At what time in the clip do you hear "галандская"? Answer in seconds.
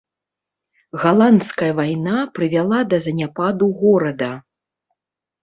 1.03-1.69